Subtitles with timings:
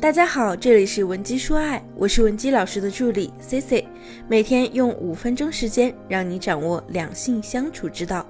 [0.00, 3.88] 大家好，这里是文姬说爱，我是文姬老师的助理 C C，
[4.28, 8.24] 每天用五分钟时间让你掌握两性相处之道。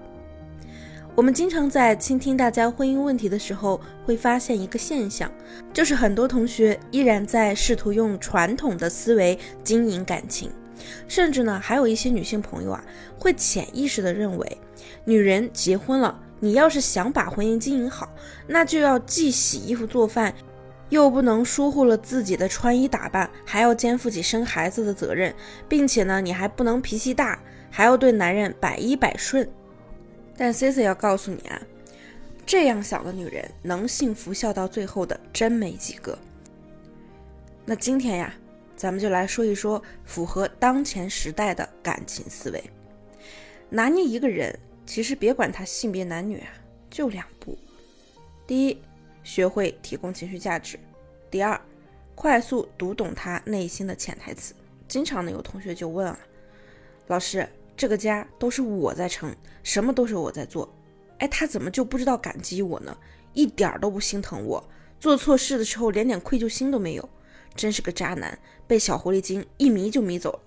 [1.15, 5.31] 我们经常在倾听大家婚姻问题的时候，会发现一个现象，
[5.71, 10.51] 就是很多同学依然在试图用传统的思维经营感情，
[11.07, 12.83] 甚至呢，还有一些女性朋友啊，
[13.19, 14.59] 会潜意识的认为，
[15.05, 18.09] 女人结婚了，你要是想把婚姻经营好，
[18.47, 20.35] 那就要既洗衣服做饭。
[20.91, 25.35] 又不能疏忽了自己的穿衣打扮，还要肩负起生孩子的责任，
[25.69, 27.39] 并且呢，你还不能脾气大，
[27.71, 29.49] 还要对男人百依百顺。
[30.37, 31.61] 但 c c 要告诉你啊，
[32.47, 36.19] 这样想的女人能幸福笑到最后的真没几个。
[37.65, 38.33] 那今天呀，
[38.75, 42.63] 咱们就来说一说符合当前时代的感情思维。
[43.69, 46.49] 拿捏一个人，其实别管他性别男女啊，
[46.89, 47.59] 就两步。
[48.47, 48.81] 第一。
[49.29, 50.81] 学会提供情绪价值。
[51.31, 51.61] 第二，
[52.15, 54.55] 快速读懂他内心的潜台词。
[54.89, 56.19] 经常呢，有同学就问啊，
[57.09, 60.67] 老师，这个家都是我在撑，什么都是我在做，
[61.19, 62.97] 哎，他怎么就不知道感激我呢？
[63.35, 64.67] 一点都不心疼我，
[64.99, 67.07] 做错事的时候连点愧疚心都没有，
[67.55, 70.41] 真是个渣男，被小狐狸精一迷就迷走了。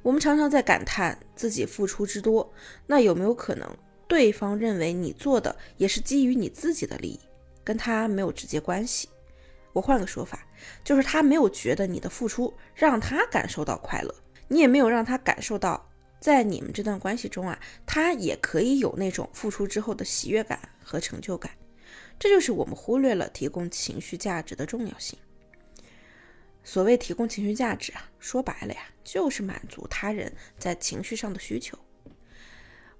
[0.00, 2.50] 我们常常在感叹自己付出之多，
[2.86, 3.68] 那有没有可能
[4.08, 7.20] 对方认为你做的也是基于你自己的利益？
[7.64, 9.08] 跟他没有直接关系，
[9.72, 10.46] 我换个说法，
[10.84, 14.14] 就是他没有觉得你的付出让他感受到快乐，
[14.48, 15.88] 你也没有让他感受到，
[16.20, 21.52] 在你们这段关系中啊，他也可以有那种付出之后的喜悦感和成就感。
[22.18, 25.18] 这就是我们忽略了提供情绪价值的重要性。
[26.62, 31.76] 所谓提供情绪价值啊，说白了呀，就是满足他人在情绪上的需求。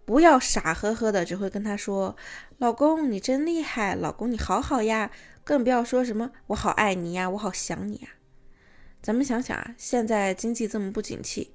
[0.05, 2.17] 不要傻呵呵的，只会跟他说
[2.59, 5.11] ：“老公，你真厉害，老公你好好呀。”
[5.45, 8.09] 更不要说什么“我好爱你呀，我好想你呀。”
[9.03, 11.53] 咱们想想啊，现在经济这么不景气，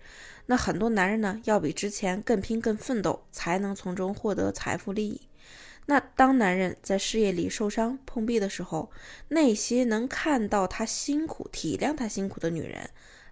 [0.48, 5.30] 那很多男人呢，要比之前更拼、更奋斗，才能从中获得财富利益。
[5.86, 8.92] 那当男人在事业里受伤碰壁的时候，
[9.30, 12.90] 那些能看到他辛苦、体谅他辛苦的女人，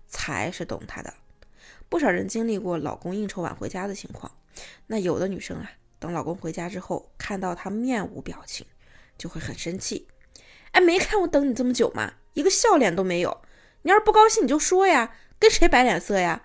[0.07, 1.13] 才是懂他的。
[1.95, 4.29] 不少人经历过老公应酬晚回家的情况。
[4.87, 8.67] 那有的女生啊，等老公回家之后，看到他面无表情，
[9.17, 10.09] 就会很生气。
[10.71, 12.15] 哎，没看我等你这么久吗？
[12.33, 13.41] 一个笑脸都没有。
[13.83, 16.43] 你要是不高兴，你就说呀，跟谁摆脸色呀？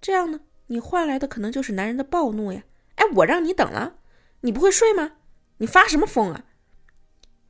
[0.00, 0.38] 这样呢，
[0.68, 2.62] 你换来的可能就是男人的暴怒呀。
[2.94, 3.96] 哎，我让你等了，
[4.42, 5.16] 你不会睡吗？
[5.56, 6.44] 你发什么疯啊？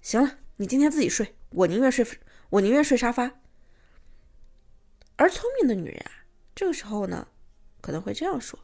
[0.01, 2.07] 行了，你今天自己睡，我宁愿睡，
[2.49, 3.33] 我宁愿睡沙发。
[5.17, 6.24] 而聪明的女人啊，
[6.55, 7.29] 这个时候呢，
[7.81, 8.59] 可能会这样说。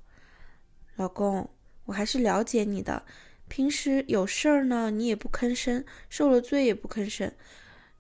[0.97, 1.51] 老公，
[1.85, 3.05] 我还是了解你的。
[3.49, 7.33] 平时有事儿呢，你也不吭声；受了罪也不吭声。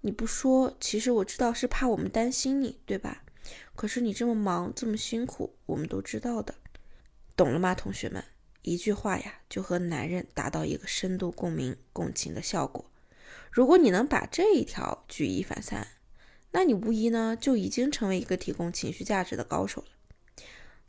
[0.02, 3.24] 你不说，其实我知道是怕我们担心你，对吧？
[3.74, 6.54] 可是你这么忙，这么辛苦，我们都知道的，
[7.34, 8.22] 懂了吗，同学们？
[8.62, 12.90] 一句话呀，就和男人达到一个深度共鸣、共情的效果。
[13.50, 15.88] 如果你能把这一条举一反三，
[16.52, 19.88] 那你无疑呢就已经成为一个提供情绪价值的高手了。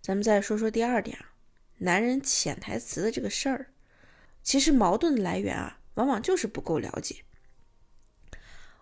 [0.01, 1.27] 咱们再说说第二点啊。
[1.83, 3.73] 男人潜台词的这个事儿，
[4.43, 7.23] 其实矛盾的来源啊，往往就是不够了解。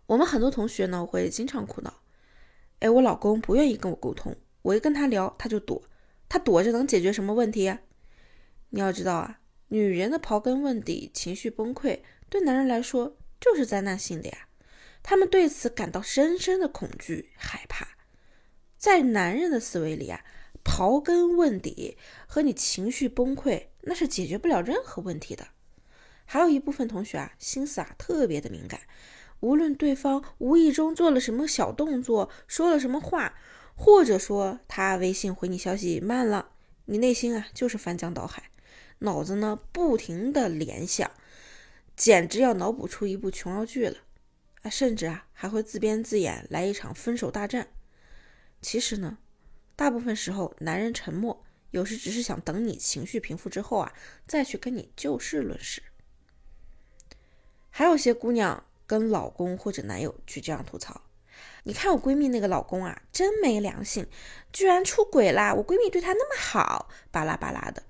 [0.07, 2.01] 我们很多同学呢，会经常苦恼：
[2.79, 5.81] 哎，我老公不愿意跟我沟通，我一跟他聊，他就躲，
[6.27, 7.79] 他躲着能解决什么问题呀？
[8.71, 9.39] 你要知道啊，
[9.69, 14.48] 女人的刨根问底、情绪崩溃，对男人来说就是灾难性的呀。
[15.03, 17.89] 他们对此感到深深的恐惧、害怕。
[18.77, 20.23] 在男人的思维里啊。
[20.61, 25.47] 刨根问底和你情绪崩溃，那是解决不了任何问题的。
[26.25, 28.81] 还有一部分同学啊，心思啊特别的敏感，
[29.39, 33.35] 无论对方无意中做了什么小动作，说了什么话，
[33.73, 36.49] 或者说他微信回你消息慢了，
[36.85, 38.51] 你内心啊就是翻江倒海，
[38.99, 41.09] 脑子呢不停的联想，
[41.95, 43.97] 简直要脑补出一部琼瑶剧了
[44.61, 47.69] 啊，甚至啊还会自编自演来一场分手大战。
[48.61, 49.17] 其实呢。
[49.75, 53.93] 大部分时候，男人沉默，有时只是想等你情绪平复之后啊，
[54.27, 55.81] 再去跟你就事论事。
[57.69, 60.99] 还有些姑娘跟老公或者男友去这样吐槽
[61.63, 64.05] ：“你看我闺蜜那个老公啊，真没良心，
[64.51, 65.53] 居然出轨啦！
[65.53, 67.81] 我闺蜜对他那么好，巴拉巴拉的。”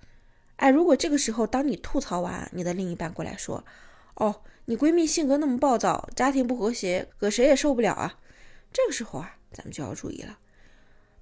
[0.57, 3.65] 哎，如果这个时候当你吐槽完，你的另一半过来说
[4.13, 8.19] ：“哦，你闺蜜性格那么暴躁，家庭不和谐，搁谁也受不了啊。”
[8.71, 10.37] 这个时候啊，咱们就要注意了。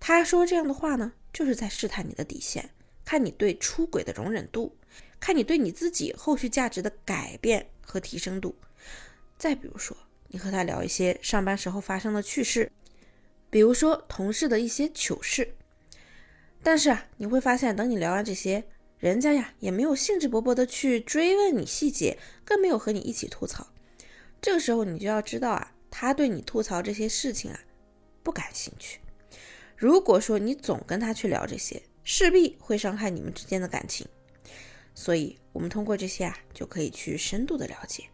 [0.01, 2.71] 她说这样的话呢，就是在试探你的底线，
[3.05, 4.75] 看你对出轨的容忍度，
[5.17, 8.53] 看你对你自己后续价值的改变和提升度。
[9.38, 9.95] 再比如说，
[10.27, 12.69] 你和她聊一些上班时候发生的趣事，
[13.49, 15.55] 比如说同事的一些糗事。
[16.61, 18.67] 但是啊，你会发现，等你聊完这些，
[18.99, 23.67] 人家呀也没有兴致勃勃的去追问你细节，更没有和你一起吐槽。
[24.41, 27.59] 这个时候，你就要知道啊，他对你吐槽这些事情啊
[28.23, 28.99] 不感兴趣。
[29.75, 34.07] 如果说你总跟他去聊这些，势必会伤害你们之间的感情。
[34.95, 38.05] 所以，我们通过这些啊，就可以去深度的了解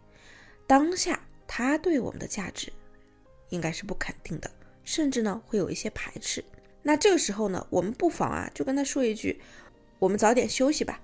[0.67, 2.71] 当下他对我们的价值，
[3.49, 4.51] 应该是不肯定的，
[4.83, 6.43] 甚至呢会有一些排斥。
[6.81, 9.41] 那这个时候呢，我们不妨啊就跟他说一句
[10.03, 11.01] ：“我们早点休息吧。”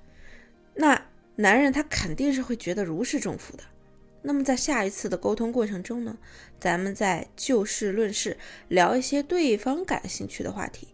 [0.75, 1.01] 那
[1.35, 3.63] 男人他肯定是会觉得如释重负的。
[4.21, 6.17] 那么在下一次的沟通过程中呢，
[6.59, 8.37] 咱们再就事论事，
[8.67, 10.89] 聊一些对方感兴趣的话题，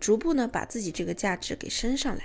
[0.00, 2.24] 逐步呢把自己这个价值给升上来。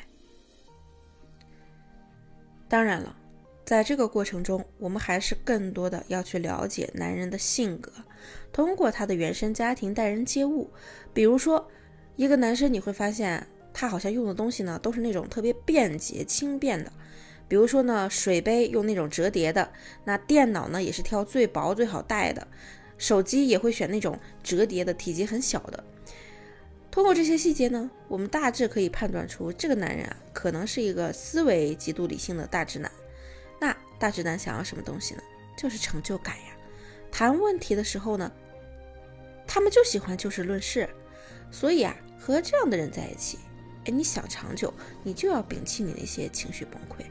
[2.67, 3.15] 当然了，
[3.63, 7.91] 在这个过程中，我们还是更多的要去了解男人的性格，
[8.51, 10.71] 通过他的原生家庭待人接物。
[11.13, 11.69] 比如说，
[12.15, 16.91] 一个男生你会发现他好像用的东西呢都是那种特别便捷轻便的，
[17.47, 19.71] 比如说呢水杯用那种折叠的，
[20.03, 22.47] 那电脑呢也是挑最薄最好带的，
[22.97, 25.83] 手机也会选那种折叠的，体积很小的。
[26.91, 32.91] 通过这些细节呢，我们大致可以判断出这个男人啊，可能是一个思维极度理性的大直男。
[33.61, 35.21] 那大直男想要什么东西呢？
[35.55, 36.57] 就是成就感呀。
[37.11, 38.31] 谈问题的时候呢，
[39.45, 40.89] 他们就喜欢就事论事。
[41.51, 43.37] 所以啊，和这样的人在一起，
[43.89, 47.05] 你想长久，你就要摒弃你那些情绪崩溃。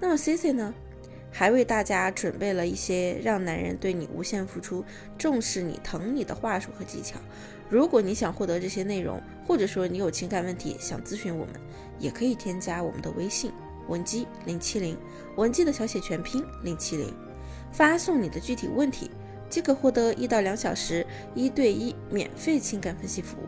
[0.00, 0.74] 那么 C C 呢？
[1.32, 4.82] 还为大家准备了一些让男人对你无限付出、
[5.18, 7.20] 重视你、疼你的话术和技巧。
[7.68, 11.54] 如果你想获得这些内容，或者说你有情感问题想咨询我们，
[11.98, 13.52] 也可以添加我们的微信
[13.86, 14.96] 文姬零七零，
[15.36, 17.12] 文姬的小写全拼零七零，
[17.70, 19.10] 发送你的具体问题，
[19.50, 23.46] 即可获得一到两小时一对一免费情感分析服务。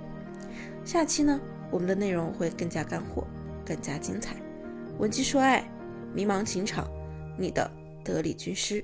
[0.84, 3.26] 下期呢，我们的内容会更加干货，
[3.64, 4.36] 更加精彩。
[4.98, 5.70] 文姬说爱，
[6.14, 6.88] 迷茫情场，
[7.38, 7.70] 你的。
[8.04, 8.82] 得力军师。